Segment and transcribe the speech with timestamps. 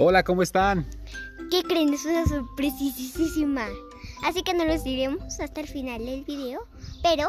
[0.00, 0.86] Hola, ¿cómo están?
[1.50, 1.92] ¿Qué creen?
[1.92, 3.66] Es una sorpresísima.
[4.24, 6.60] Así que no los diremos hasta el final del video.
[7.02, 7.26] Pero,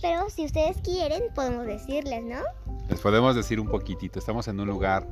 [0.00, 2.40] pero si ustedes quieren, podemos decirles, ¿no?
[2.88, 4.18] Les podemos decir un poquitito.
[4.18, 5.06] Estamos en un lugar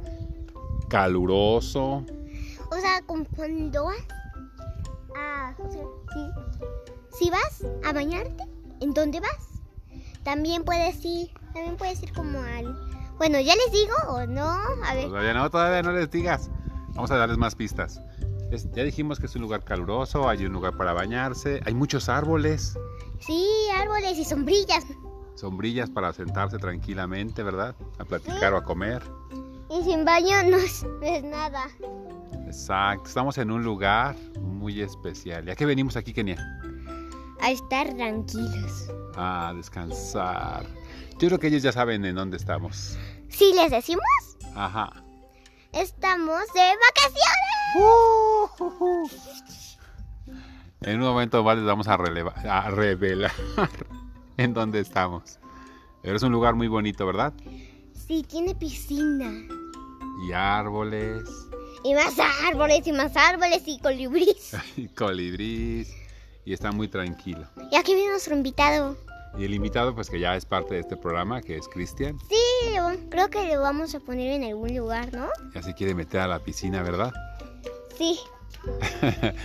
[0.88, 2.06] caluroso.
[2.70, 3.02] O sea,
[3.37, 3.97] cuando vas
[5.15, 5.55] a...
[5.59, 5.83] o sea,
[7.10, 8.45] si, si vas a bañarte,
[8.80, 9.60] ¿en dónde vas?
[10.23, 12.74] También puedes ir, también puedes ir como al...
[13.19, 14.48] Bueno, ¿ya les digo o no?
[14.48, 15.09] A ver.
[15.09, 16.48] Todavía no, todavía no les digas.
[16.95, 18.01] Vamos a darles más pistas.
[18.51, 22.09] Es- ya dijimos que es un lugar caluroso, hay un lugar para bañarse, hay muchos
[22.09, 22.77] árboles,
[23.21, 24.85] Sí, árboles y sombrillas.
[25.35, 27.75] sombrillas para sentarse tranquilamente, ¿verdad?
[27.99, 29.03] A platicar o a comer.
[29.71, 31.65] Y sin baño no es, no es nada.
[32.47, 35.47] Exacto, estamos en un lugar muy especial.
[35.47, 36.37] ¿Y a qué venimos aquí, Kenia?
[37.41, 38.91] A estar tranquilos.
[39.16, 40.66] A descansar.
[41.19, 42.99] Yo creo que ellos ya saben en dónde estamos.
[43.29, 44.02] Si les decimos,
[44.57, 44.91] Ajá.
[45.73, 47.40] Estamos de vacaciones.
[50.82, 51.96] En un momento más les vamos a,
[52.71, 53.32] revelar
[54.37, 55.38] en dónde estamos.
[56.02, 57.32] Pero es un lugar muy bonito, ¿verdad?
[58.07, 59.30] Sí, tiene piscina.
[60.26, 61.23] Y árboles,
[61.85, 62.15] Y más
[62.46, 64.56] árboles y más árboles y colibríes.
[64.76, 65.94] y colibrís,
[66.44, 67.47] y está muy tranquilo.
[67.71, 68.97] Y aquí viene nuestro invitado.
[69.38, 72.76] Y el invitado, pues que ya es parte de este programa, que es Cristian, Sí,
[73.10, 75.28] creo que lo vamos a poner en algún lugar, ¿no?
[75.54, 77.12] ya se quiere meter a la piscina, ¿verdad?
[77.97, 78.19] Sí.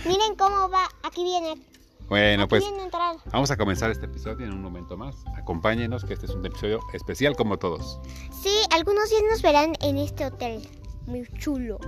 [0.06, 0.88] Miren cómo va.
[1.02, 1.60] Aquí viene.
[2.08, 2.88] Bueno, Aquí pues viene
[3.32, 5.16] vamos a comenzar este episodio en un momento más.
[5.36, 8.00] Acompáñenos, que este es un episodio especial como todos.
[8.42, 10.68] Sí, algunos días nos verán en este hotel.
[11.06, 11.78] Muy chulo.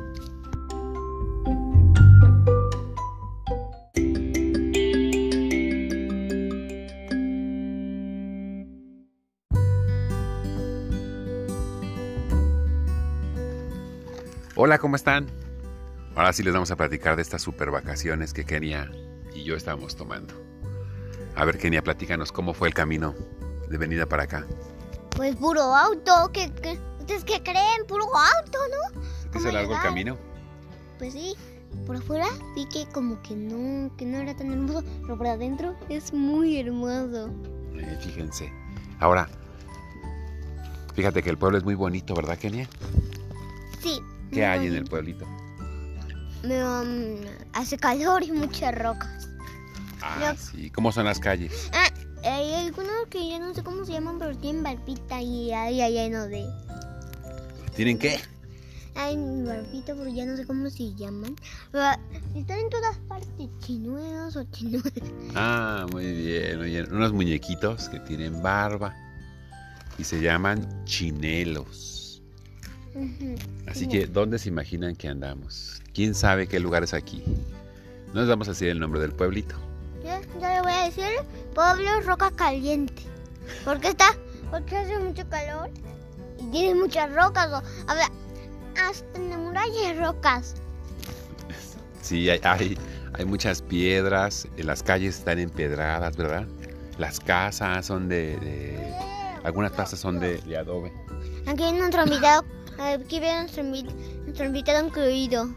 [14.60, 15.28] Hola, ¿cómo están?
[16.16, 18.90] Ahora sí les vamos a platicar de estas super vacaciones que Kenia
[19.32, 20.34] y yo estamos tomando.
[21.36, 23.14] A ver, Kenia, platícanos cómo fue el camino
[23.68, 24.44] de venida para acá.
[25.10, 26.32] Pues puro auto.
[26.32, 26.76] ¿Qué, qué?
[26.98, 27.86] ustedes qué creen?
[27.86, 29.00] Puro auto, ¿no?
[29.00, 30.18] ¿Se te ¿Cómo hizo largo el camino?
[30.98, 31.36] Pues sí.
[31.86, 35.76] Por afuera vi que como que no, que no era tan hermoso, pero por adentro
[35.88, 37.30] es muy hermoso.
[37.76, 38.52] Eh, fíjense.
[38.98, 39.28] Ahora,
[40.96, 42.68] fíjate que el pueblo es muy bonito, ¿verdad, Kenia?
[43.80, 44.02] Sí.
[44.32, 45.26] ¿Qué hay en el pueblito?
[46.42, 47.20] Me, um,
[47.52, 49.28] hace calor y muchas rocas.
[50.00, 50.70] Ah, Yo- sí.
[50.70, 51.68] ¿Cómo son las calles?
[51.72, 51.88] Ah,
[52.24, 55.92] hay algunos que ya no sé cómo se llaman, pero tienen barbita y ahí hay
[55.94, 56.46] lleno de...
[57.74, 58.20] ¿Tienen qué?
[58.94, 61.34] Hay barbita, pero ya no sé cómo se llaman.
[62.34, 64.92] Están en todas partes, chinuelos o chinuelos.
[65.34, 66.92] Ah, muy bien, muy bien.
[66.92, 68.94] Unos muñequitos que tienen barba
[69.98, 71.94] y se llaman chinelos.
[73.66, 75.82] Así que, ¿dónde se imaginan que andamos?
[75.94, 77.22] ¿Quién sabe qué lugar es aquí?
[78.14, 79.54] No les vamos a decir el nombre del pueblito.
[80.02, 81.04] Ya, ya le voy a decir
[81.54, 83.02] Pueblo Roca Caliente.
[83.64, 84.06] Porque está,
[84.50, 85.70] porque hace mucho calor
[86.40, 87.48] y tiene muchas rocas.
[87.52, 88.06] o- A ver,
[88.82, 90.54] hasta en la muralla hay rocas.
[92.02, 92.78] Sí, hay, hay,
[93.14, 96.46] hay muchas piedras, eh, las calles están empedradas, ¿verdad?
[96.98, 98.36] Las casas son de...
[98.38, 98.94] de-
[99.44, 100.92] algunas casas son de, de adobe.
[101.46, 102.44] Aquí viene nuestro invitado,
[102.78, 105.54] aquí viene nuestro, nuestro invitado incluido.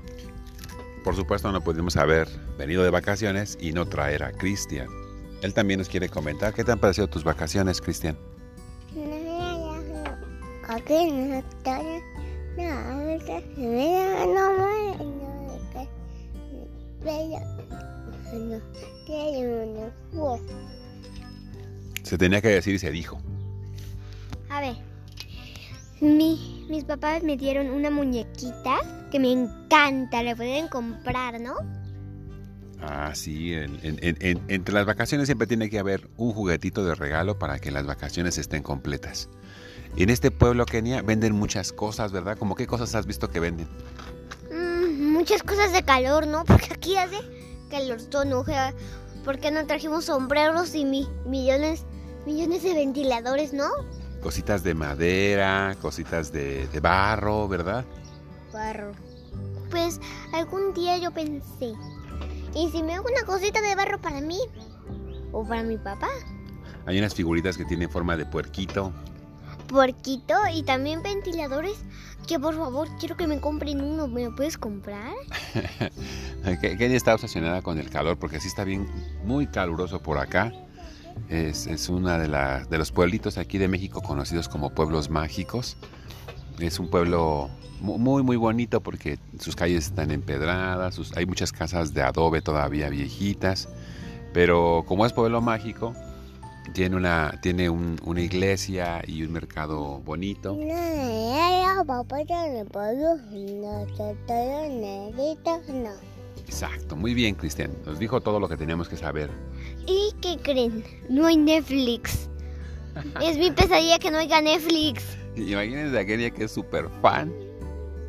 [1.04, 2.28] Por supuesto, no pudimos haber
[2.58, 4.88] venido de vacaciones y no traer a Cristian.
[5.42, 6.54] Él también nos quiere comentar.
[6.54, 8.18] ¿Qué te han parecido tus vacaciones, Cristian?
[10.68, 11.44] Aquí no.
[22.04, 23.20] Se tenía que decir y se dijo.
[24.50, 24.76] A ver,
[26.01, 28.78] mi- mis papás me dieron una muñequita
[29.12, 31.56] que me encanta, la pueden comprar, ¿no?
[32.81, 36.84] Ah, sí, en- en- en- en- entre las vacaciones siempre tiene que haber un juguetito
[36.84, 39.30] de regalo para que las vacaciones estén completas.
[39.98, 42.38] En este pueblo, Kenia, venden muchas cosas, ¿verdad?
[42.38, 43.68] ¿Cómo qué cosas has visto que venden?
[44.51, 46.44] Mm, muchas cosas de calor, ¿no?
[46.45, 47.18] Porque aquí hace
[47.69, 48.44] calor ¿no?
[49.24, 51.86] ¿Por qué no trajimos sombreros y mi- millones,
[52.25, 53.68] millones de ventiladores, no?
[54.21, 57.85] Cositas de madera, cositas de, de barro, ¿verdad?
[58.53, 58.91] Barro.
[59.71, 60.00] Pues
[60.33, 61.73] algún día yo pensé,
[62.56, 64.38] ¿y si me hago una cosita de barro para mí?
[65.31, 66.09] ¿O para mi papá?
[66.85, 68.91] Hay unas figuritas que tienen forma de puerquito.
[69.68, 71.77] Puerquito y también ventiladores.
[72.27, 74.07] Que por favor, quiero que me compren uno.
[74.07, 75.13] ¿Me lo puedes comprar?
[76.44, 78.88] Ke- Kenia está obsesionada con el calor porque sí está bien,
[79.23, 80.51] muy caluroso por acá.
[81.30, 85.78] Es, es una de, la- de los pueblitos aquí de México conocidos como pueblos mágicos.
[86.60, 87.50] Es un pueblo
[87.80, 92.90] muy, muy bonito porque sus calles están empedradas, sus, hay muchas casas de adobe todavía
[92.90, 93.69] viejitas,
[94.34, 95.96] pero como es pueblo mágico,
[96.74, 100.56] tiene una, tiene un- una iglesia y un mercado bonito.
[106.46, 107.72] Exacto, muy bien, Cristian.
[107.86, 109.30] Nos dijo todo lo que teníamos que saber.
[109.86, 110.83] ¿Y qué creen?
[111.10, 112.30] No hay Netflix.
[113.22, 115.06] Es mi pesadilla que no haya Netflix.
[115.36, 117.33] Imagínense a Kenia que es súper fan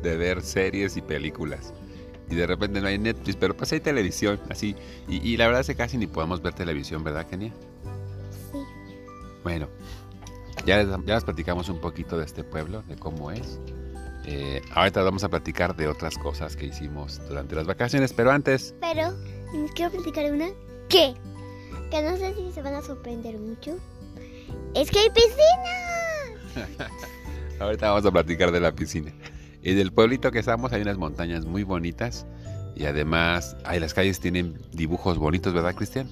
[0.01, 1.73] de ver series y películas.
[2.29, 4.75] Y de repente no hay Netflix, pero pues hay televisión, así.
[5.07, 7.53] Y, y la verdad es que casi ni podemos ver televisión, ¿verdad, Kenia?
[8.51, 8.59] Sí.
[9.43, 9.69] Bueno,
[10.65, 13.59] ya les, ya les platicamos un poquito de este pueblo, de cómo es.
[14.25, 18.73] Eh, ahorita vamos a platicar de otras cosas que hicimos durante las vacaciones, pero antes,
[18.79, 19.13] Pero
[19.75, 20.47] quiero platicar una
[20.87, 21.13] que,
[21.93, 23.77] que no sé si se van a sorprender mucho.
[24.73, 26.89] Es que hay piscina.
[27.59, 29.11] ahorita vamos a platicar de la piscina.
[29.61, 32.25] Y del pueblito que estamos hay unas montañas muy bonitas
[32.75, 36.09] y además hay las calles tienen dibujos bonitos, ¿verdad, Cristian?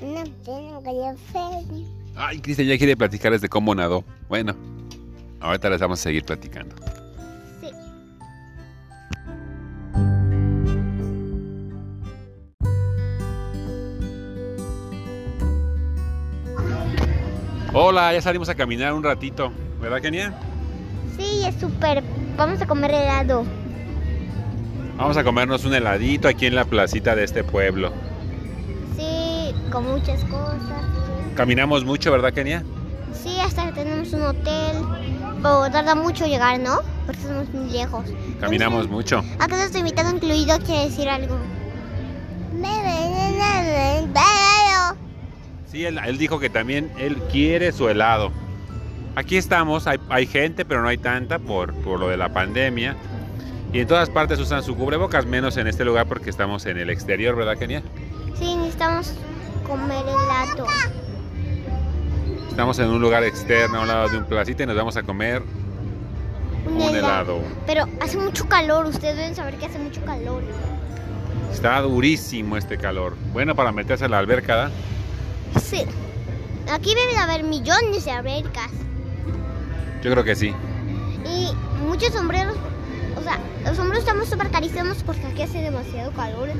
[0.00, 1.86] No, que yo feliz.
[2.16, 4.02] Ay, Cristian ya quiere platicarles de cómo nadó.
[4.26, 4.56] Bueno,
[5.40, 6.74] ahorita les vamos a seguir platicando.
[17.72, 20.34] Hola, ya salimos a caminar un ratito, ¿verdad, Kenia?
[21.16, 22.02] Sí, es súper.
[22.36, 23.44] Vamos a comer helado.
[24.96, 27.92] Vamos a comernos un heladito aquí en la placita de este pueblo.
[28.96, 30.84] Sí, con muchas cosas.
[31.36, 32.64] Caminamos mucho, ¿verdad, Kenia?
[33.22, 34.76] Sí, hasta que tenemos un hotel.
[35.36, 36.80] Pero tarda mucho llegar, ¿no?
[37.06, 38.04] Porque estamos muy lejos.
[38.40, 39.22] Caminamos mucho.
[39.38, 41.38] Acá nuestro invitado incluido quiere decir algo.
[45.70, 48.32] Sí, él, él dijo que también él quiere su helado.
[49.14, 52.96] Aquí estamos, hay, hay gente, pero no hay tanta por, por lo de la pandemia.
[53.72, 56.90] Y en todas partes usan su cubrebocas, menos en este lugar porque estamos en el
[56.90, 57.82] exterior, ¿verdad, Kenia?
[58.36, 59.14] Sí, necesitamos
[59.64, 60.66] comer helado.
[62.48, 65.04] Estamos en un lugar externo, a un lado de un placita y nos vamos a
[65.04, 65.42] comer
[66.66, 67.40] un helado.
[67.66, 70.42] Pero hace mucho calor, ustedes deben saber que hace mucho calor.
[71.52, 73.16] Está durísimo este calor.
[73.32, 74.70] Bueno, para meterse a la alberca, ¿da?
[75.58, 75.84] Sí.
[76.70, 78.70] Aquí deben haber millones de albercas.
[80.02, 80.54] Yo creo que sí.
[81.24, 81.52] Y
[81.84, 82.56] muchos sombreros.
[83.18, 86.50] O sea, los sombreros estamos súper carísimos porque aquí hace demasiado calor.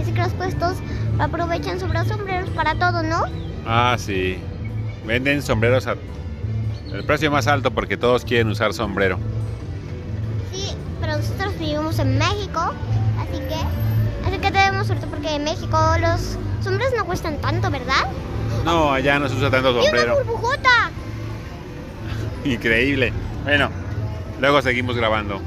[0.00, 0.76] Así que los puestos
[1.18, 3.24] aprovechan sobre los sombreros para todo, ¿no?
[3.66, 4.38] Ah, sí.
[5.04, 5.96] Venden sombreros a
[6.92, 9.18] el precio más alto porque todos quieren usar sombrero.
[10.52, 12.60] Sí, pero nosotros vivimos en México,
[13.20, 18.06] así que, así que tenemos suerte porque en México los sombreros no cuestan tanto, ¿verdad?
[18.64, 20.16] No, allá no se usa tanto ¡Y una sombrero.
[20.24, 20.90] burbujota!
[22.44, 23.12] Increíble.
[23.44, 23.70] Bueno,
[24.40, 25.36] luego seguimos grabando.
[25.36, 25.42] Ok.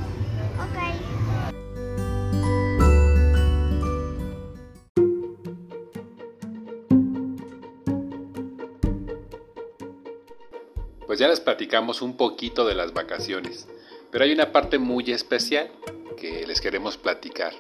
[11.06, 13.68] Pues ya les platicamos un poquito de las vacaciones,
[14.12, 15.70] pero hay una parte muy especial
[16.18, 17.54] que les queremos platicar.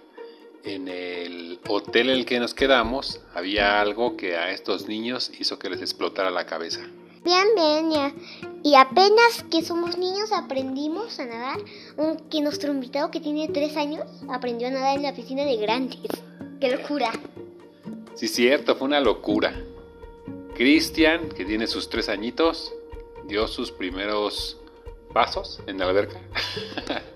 [0.63, 5.57] En el hotel en el que nos quedamos había algo que a estos niños hizo
[5.57, 6.81] que les explotara la cabeza.
[7.23, 8.13] Bien, bien, ya.
[8.63, 11.59] Y apenas que somos niños aprendimos a nadar,
[11.97, 15.99] aunque nuestro invitado que tiene tres años aprendió a nadar en la piscina de grandes.
[16.59, 17.11] ¡Qué locura!
[18.15, 19.53] Sí, cierto, fue una locura.
[20.55, 22.73] Cristian, que tiene sus tres añitos,
[23.27, 24.57] dio sus primeros
[25.13, 26.19] pasos en la alberca.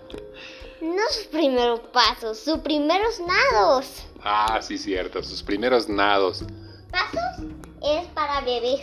[0.81, 4.05] No sus primeros pasos, sus primeros nados.
[4.23, 6.43] ah, sí, cierto, sus primeros nados.
[6.91, 7.47] Pasos
[7.81, 8.81] es para bebés.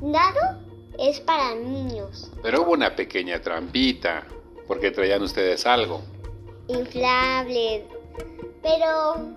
[0.00, 0.60] Nado
[0.98, 2.30] es para niños.
[2.42, 4.26] Pero hubo una pequeña trampita,
[4.66, 6.02] porque traían ustedes algo.
[6.68, 7.84] Inflables.
[8.62, 9.34] Pero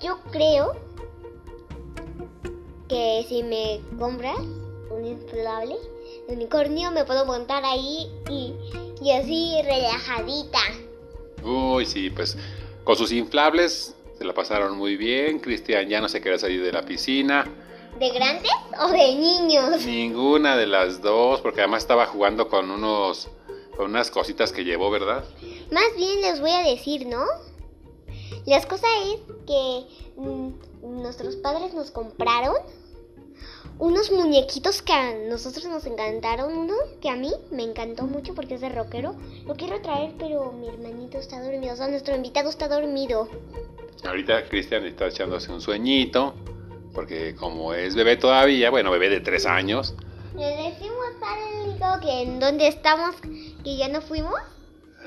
[0.00, 0.76] yo creo
[2.88, 4.38] que si me compras
[4.90, 5.76] un inflable
[6.28, 8.54] unicornio me puedo montar ahí y,
[9.04, 10.60] y así relajadita.
[11.42, 12.38] Uy, sí, pues
[12.84, 15.40] con sus inflables se la pasaron muy bien.
[15.40, 17.44] Cristian ya no se quería salir de la piscina.
[17.98, 19.84] ¿De grandes o de niños?
[19.84, 23.28] Ninguna de las dos, porque además estaba jugando con unos
[23.76, 25.24] con unas cositas que llevó, ¿verdad?
[25.70, 27.24] Más bien les voy a decir, ¿no?
[28.46, 32.54] Las cosas es que mm, nuestros padres nos compraron
[33.78, 36.52] unos muñequitos que a nosotros nos encantaron.
[36.56, 39.16] Uno que a mí me encantó mucho porque es de rockero.
[39.46, 41.74] Lo quiero traer, pero mi hermanito está dormido.
[41.74, 43.28] O sea, nuestro invitado está dormido.
[44.04, 46.34] Ahorita Cristian está echándose un sueñito,
[46.92, 49.94] porque como es bebé todavía, bueno, bebé de tres años,
[50.36, 53.14] Le decimos al amigo que en donde estamos
[53.64, 54.34] ¿Que ya no fuimos?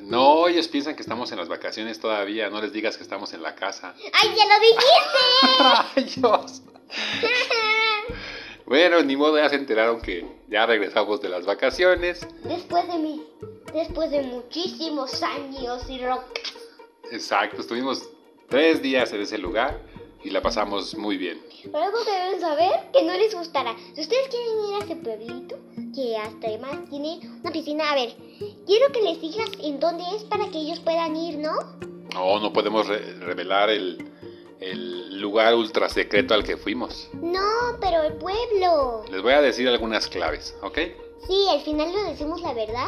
[0.02, 2.50] No, ellos piensan que estamos en las vacaciones todavía.
[2.50, 3.94] No les digas que estamos en la casa.
[4.14, 4.60] ¡Ay, ya lo
[5.96, 6.22] dijiste!
[6.24, 6.62] ¡Rayos!
[8.68, 12.28] Bueno, ni modo, ya se enteraron que ya regresamos de las vacaciones.
[12.44, 13.24] después de mi,
[13.74, 16.28] después de muchísimos años y rocas.
[17.12, 18.10] Exacto, estuvimos
[18.50, 19.80] tres días en ese lugar
[20.24, 21.40] y la pasamos muy bien.
[21.64, 23.74] Pero algo que deben saber que no les gustará.
[23.96, 25.58] Si ustedes quieren ir a ese pueblito,
[25.96, 28.16] que hasta además tiene una piscina, a ver,
[28.66, 31.54] quiero que les digas en dónde es para que ellos puedan ir, ¿no?
[32.14, 33.98] No, no podemos re- revelar el,
[34.60, 37.10] el lugar ultra secreto al que fuimos.
[37.14, 39.04] No, pero el pueblo.
[39.12, 40.78] Les voy a decir algunas claves, ¿ok?
[41.28, 42.88] Sí, al final le decimos la verdad.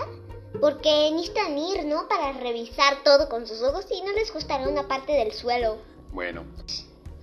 [0.60, 2.08] Porque necesitan ir, ¿no?
[2.08, 5.78] Para revisar todo con sus ojos y no les gustará una parte del suelo.
[6.12, 6.44] Bueno,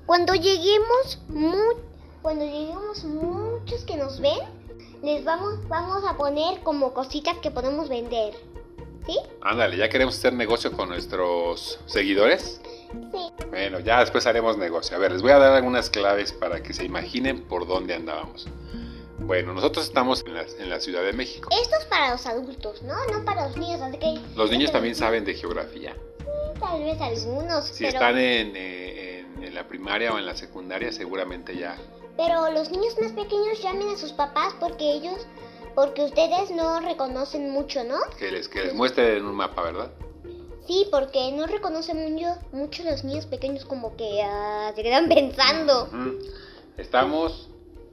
[0.06, 1.74] Cuando lleguemos, mu-
[2.22, 4.38] cuando lleguemos muchos que nos ven,
[5.02, 8.34] les vamos, vamos a poner como cositas que podemos vender.
[9.06, 9.16] ¿Sí?
[9.40, 12.60] ándale, ya queremos hacer negocio con nuestros seguidores.
[13.12, 13.44] Sí.
[13.50, 14.96] Bueno, ya después haremos negocio.
[14.96, 18.46] A ver, les voy a dar algunas claves para que se imaginen por dónde andábamos.
[19.18, 21.48] Bueno, nosotros estamos en la, en la Ciudad de México.
[21.50, 22.94] Esto es para los adultos, ¿no?
[23.12, 24.18] No para los niños, así que...
[24.36, 25.96] Los niños también saben de geografía.
[26.60, 30.36] Tal vez algunos, Si pero, están en, eh, en- en la primaria o en la
[30.36, 31.76] secundaria, seguramente ya.
[32.16, 35.26] pero los niños más pequeños llamen a sus papás porque ellos...
[35.74, 37.98] Porque ustedes no reconocen mucho, ¿no?
[38.18, 39.90] Que les, que les muestre en un mapa, ¿verdad?
[40.66, 45.88] Sí, porque no reconocen mucho, mucho los niños pequeños como que ah, se quedan pensando.
[46.76, 47.49] Estamos,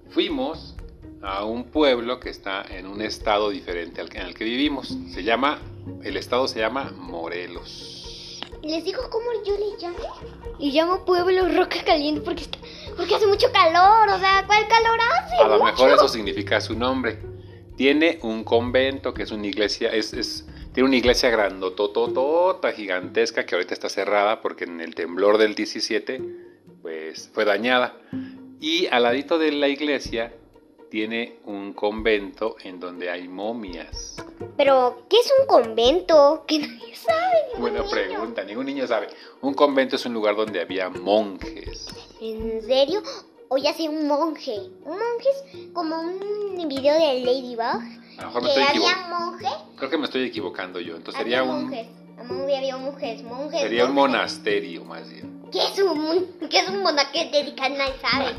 [0.09, 0.75] fuimos
[1.21, 4.95] a un pueblo que está en un estado diferente al que, en el que vivimos.
[5.11, 5.59] Se llama,
[6.03, 8.39] el estado se llama Morelos.
[8.61, 9.97] ¿Y les digo cómo yo le llamo?
[10.57, 12.57] Y llamo Pueblo Roca Caliente porque, está-
[12.95, 14.09] porque hace mucho calor.
[14.09, 15.35] O sea, ¿cuál calor hace?
[15.35, 15.65] A lo Mucho.
[15.65, 17.19] mejor eso significa su nombre.
[17.75, 23.55] Tiene un convento que es una iglesia, es, es- tiene una iglesia grandotototota, gigantesca, que
[23.55, 26.21] ahorita está cerrada porque en el temblor del 17
[26.81, 27.95] pues fue dañada.
[28.59, 30.33] Y al ladito de la iglesia
[30.89, 34.15] tiene un convento en donde hay momias.
[34.57, 36.43] Pero, ¿qué es un convento?
[36.47, 37.59] Que nadie sabe.
[37.59, 37.89] Buena niño.
[37.89, 39.07] pregunta, ningún niño sabe.
[39.41, 41.87] Un convento es un lugar donde había monjes.
[42.21, 43.01] ¿En serio?
[43.47, 44.55] O ya sé, un monje.
[44.83, 48.02] Un monje es como un video de Ladybug.
[48.17, 49.37] A lo mejor me estoy equivocando.
[49.77, 50.95] Creo que me estoy equivocando yo.
[50.95, 51.87] Entonces había sería un, monjes.
[52.25, 53.23] Monje, había monjes.
[53.23, 53.61] Monjes.
[53.61, 54.11] sería un monjes.
[54.13, 55.43] monasterio más bien.
[55.51, 57.75] ¿Qué es un, qué es un monasterio dedicado?
[57.75, 58.33] Nadie sabe.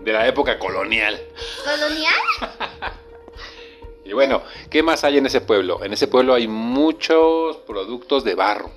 [0.04, 1.20] De la época colonial.
[1.64, 2.14] ¿Colonial?
[4.06, 5.82] Y bueno, ¿qué más hay en ese pueblo?
[5.82, 8.70] En ese pueblo hay muchos productos de barro.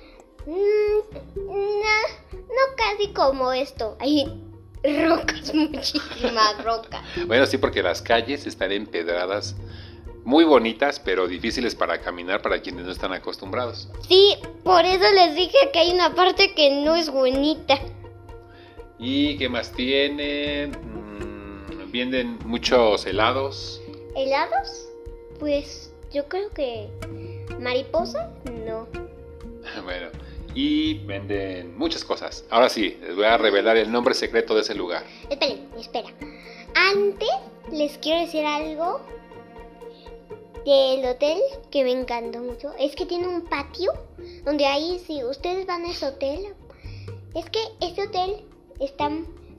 [0.44, 3.96] Mm, no, no casi como esto.
[4.00, 4.24] Hay
[4.82, 7.02] rocas, muchísimas rocas.
[7.28, 9.54] Bueno, sí, porque las calles están empedradas,
[10.24, 13.88] muy bonitas, pero difíciles para caminar para quienes no están acostumbrados.
[14.08, 17.78] Sí, por eso les dije que hay una parte que no es bonita.
[18.98, 20.70] ¿Y qué más tienen?
[20.72, 23.80] Mm, Venden muchos helados.
[24.14, 24.86] ¿Helados?
[25.40, 26.88] Pues yo creo que...
[27.58, 28.30] ¿Mariposa?
[28.66, 28.86] No.
[29.84, 30.08] Bueno,
[30.54, 32.44] y venden muchas cosas.
[32.50, 35.04] Ahora sí, les voy a revelar el nombre secreto de ese lugar.
[35.28, 36.08] Esperen, espera.
[36.74, 37.28] Antes
[37.70, 39.00] les quiero decir algo
[40.64, 41.38] del hotel
[41.70, 42.72] que me encantó mucho.
[42.78, 43.92] Es que tiene un patio
[44.44, 46.54] donde ahí, si ustedes van a ese hotel,
[47.34, 48.44] es que ese hotel
[48.80, 49.10] está...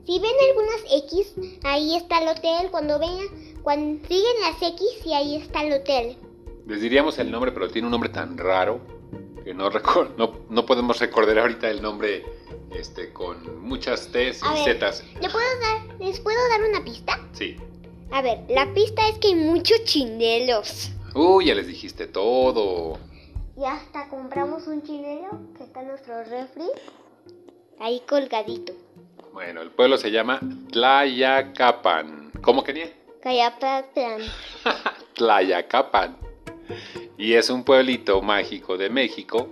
[0.04, 2.70] Si ven algunas X, ahí está el hotel.
[2.72, 3.28] Cuando vean,
[3.62, 6.16] cuando siguen las X, y ahí está el hotel.
[6.66, 8.80] Les diríamos el nombre, pero tiene un nombre tan raro
[9.44, 12.24] que no, recor- no, no podemos recordar ahorita el nombre
[12.76, 14.64] este, con muchas T's y.
[14.64, 15.04] Z's.
[15.20, 17.20] ¿Le puedo dar, ¿Les puedo dar una pista?
[17.32, 17.56] Sí.
[18.12, 20.90] A ver, la pista es que hay muchos chinelos.
[21.14, 22.98] Uy, ya les dijiste todo.
[23.56, 26.66] Y hasta compramos un chinelo que está en nuestro refri.
[27.80, 28.74] Ahí colgadito.
[29.32, 30.40] Bueno, el pueblo se llama
[30.70, 32.32] Tlayacapan.
[32.42, 33.84] ¿Cómo que Callaplan.
[35.14, 36.16] Tlayacapan.
[37.16, 39.48] Y es un pueblito mágico de México.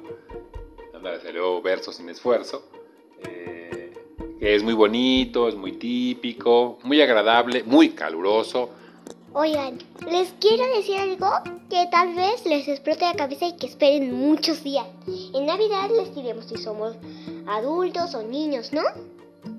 [0.94, 2.68] Anda, salió verso sin esfuerzo.
[3.24, 3.59] eh,
[4.40, 8.70] es muy bonito, es muy típico, muy agradable, muy caluroso.
[9.32, 9.78] Oigan,
[10.10, 11.28] les quiero decir algo
[11.68, 14.86] que tal vez les explote la cabeza y que esperen muchos días.
[15.34, 16.96] En Navidad les diremos si somos
[17.46, 18.82] adultos o niños, ¿no?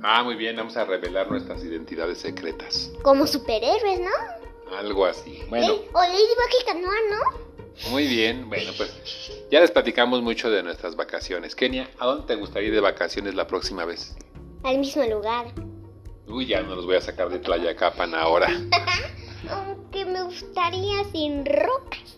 [0.04, 2.92] Ah, muy bien, vamos a revelar nuestras identidades secretas.
[3.04, 4.76] Como superhéroes, ¿no?
[4.78, 5.40] Algo así.
[5.50, 7.52] Bueno, Lady- O Ladybug y Canoa, ¿no?
[7.92, 8.48] muy bien.
[8.50, 8.92] Bueno, pues
[9.50, 11.56] ya les platicamos mucho de nuestras vacaciones.
[11.56, 14.16] Kenia, ¿a dónde te gustaría ir de vacaciones la próxima vez?
[14.64, 15.48] Al mismo lugar.
[16.28, 18.48] Uy, ya no los voy a sacar de Tlayacapan ahora.
[19.50, 22.18] Aunque me gustaría sin rocas.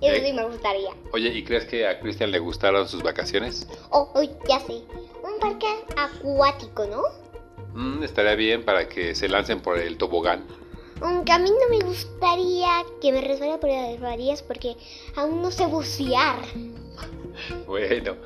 [0.00, 0.90] Eso sí me gustaría.
[1.12, 3.66] Oye, ¿y crees que a Cristian le gustaron sus vacaciones?
[3.90, 4.82] Oh, oh, ya sé.
[5.22, 5.66] Un parque
[5.96, 7.02] acuático, ¿no?
[7.72, 10.46] Mm, estaría bien para que se lancen por el tobogán.
[11.00, 12.68] Aunque a mí no me gustaría
[13.00, 14.76] que me resbalara por las varillas porque
[15.14, 16.40] aún no sé bucear.
[17.66, 18.16] Bueno,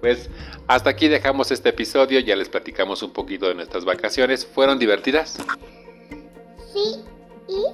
[0.00, 0.28] pues
[0.66, 4.46] hasta aquí dejamos este episodio, ya les platicamos un poquito de nuestras vacaciones.
[4.46, 5.38] ¿Fueron divertidas?
[6.72, 7.02] Sí,
[7.48, 7.64] y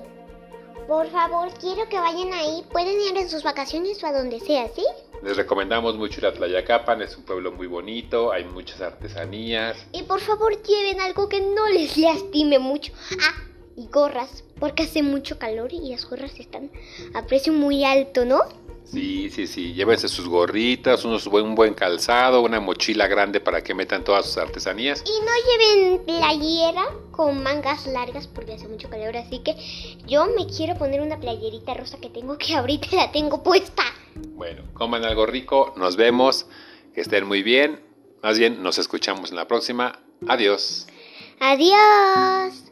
[0.87, 2.65] por favor quiero que vayan ahí.
[2.73, 4.85] Pueden ir en sus vacaciones o a donde sea, ¿sí?
[5.23, 9.77] Les recomendamos mucho ir a Tlayacapan, es un pueblo muy bonito, hay muchas artesanías.
[9.93, 12.93] Y por favor lleven algo que no les lastime mucho.
[13.23, 13.43] Ah,
[13.77, 16.71] y gorras, porque hace mucho calor y las gorras están
[17.15, 18.43] a precio muy alto, ¿no?
[18.87, 19.75] Sí, sí, sí.
[19.75, 24.27] Llévense sus gorritas, unos, buen- un buen calzado, una mochila grande para que metan todas
[24.27, 25.03] sus artesanías.
[25.05, 29.57] Y no lleven playera con mangas largas porque hace mucho calor, así que
[30.07, 33.83] yo me quiero poner una playerita rosa que tengo que ahorita la tengo puesta.
[34.35, 36.47] Bueno, coman algo rico, nos vemos,
[36.95, 37.81] que estén muy bien.
[38.23, 39.99] Más bien, nos escuchamos en la próxima.
[40.29, 40.87] Adiós.
[41.41, 42.66] Adiós.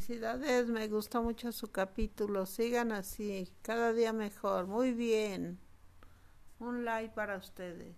[0.00, 2.46] Felicidades, me gustó mucho su capítulo.
[2.46, 4.66] Sigan así, cada día mejor.
[4.66, 5.58] Muy bien.
[6.58, 7.96] Un like para ustedes.